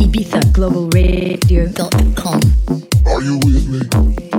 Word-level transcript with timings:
ibizaglobalradio.com. 0.00 2.40
Are 3.06 3.22
you 3.22 3.38
with 3.44 3.68
me? 3.68 4.29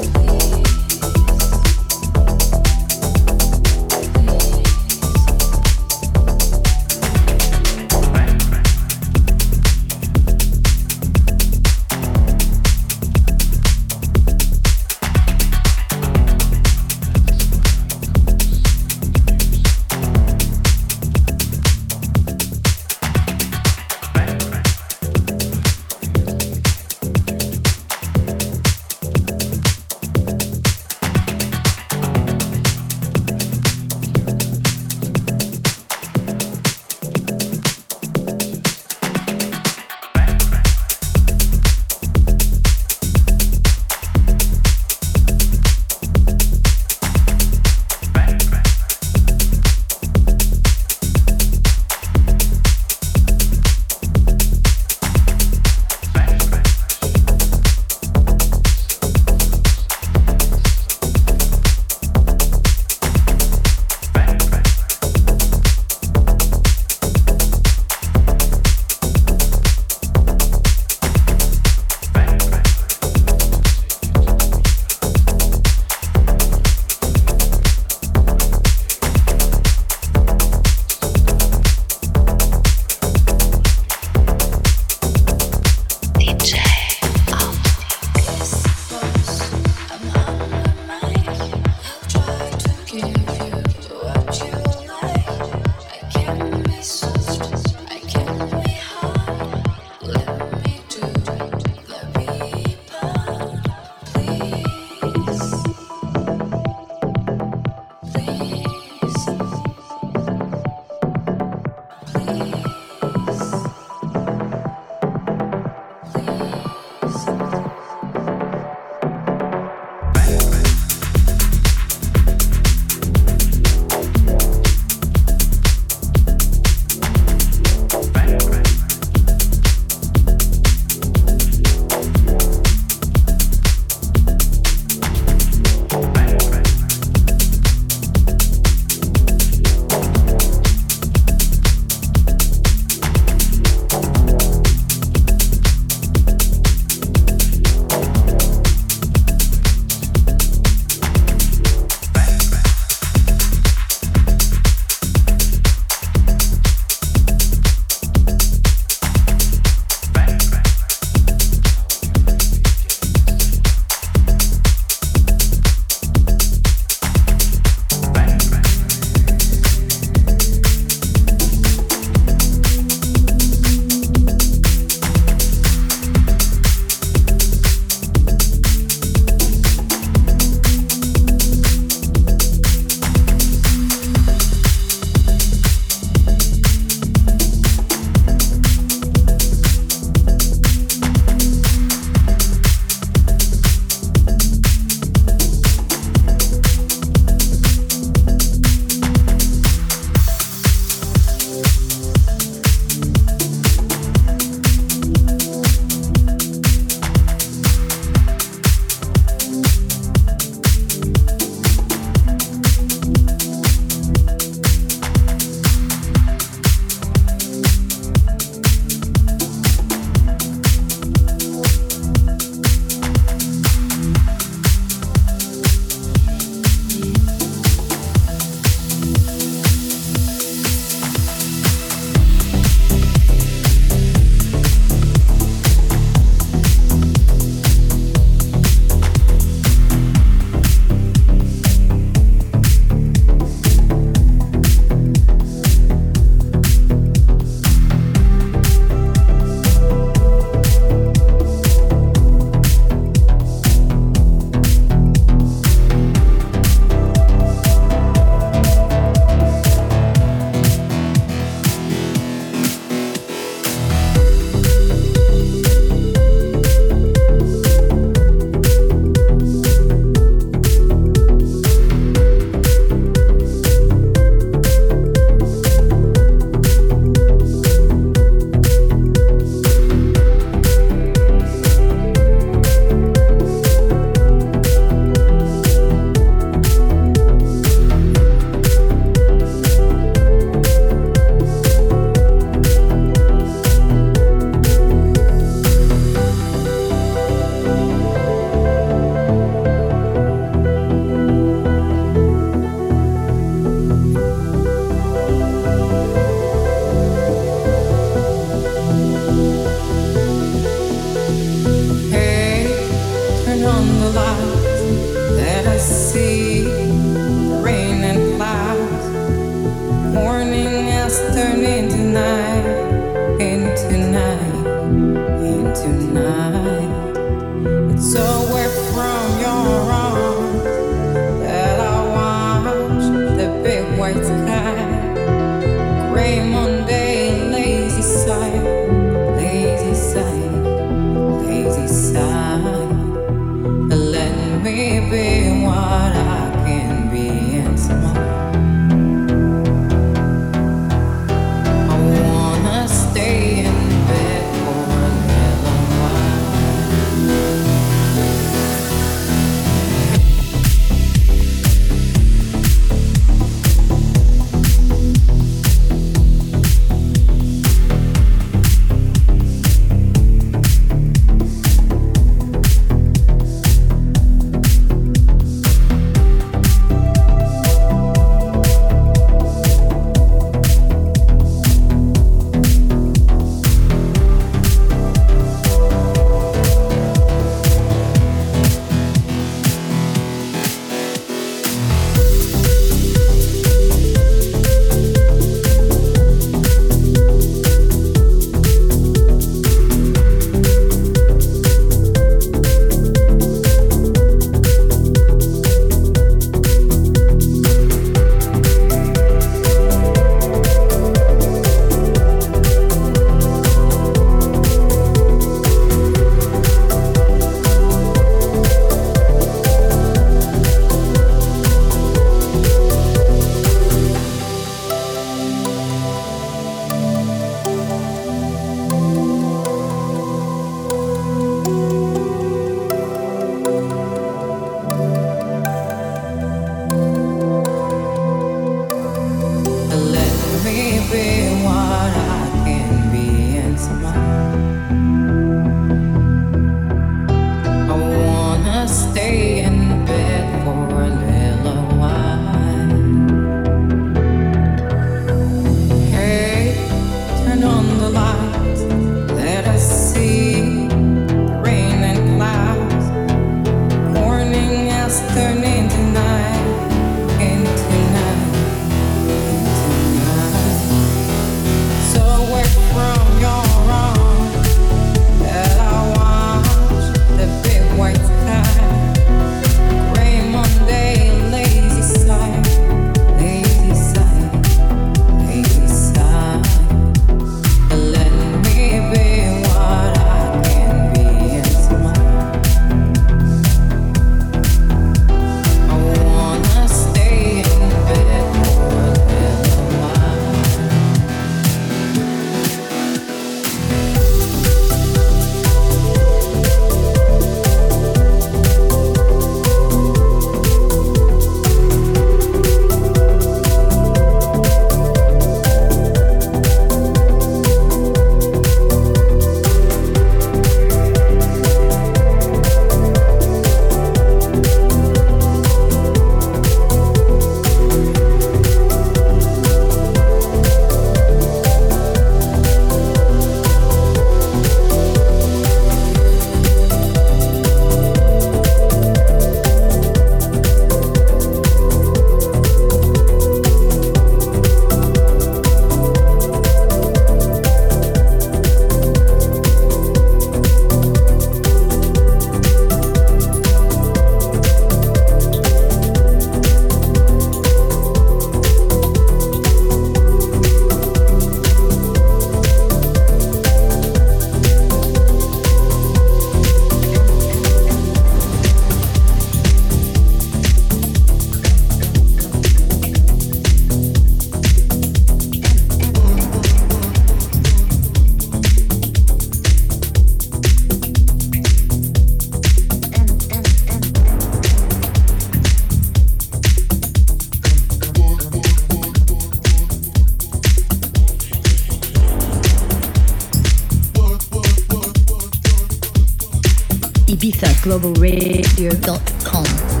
ibizaglobalradio.com. 597.41 600.00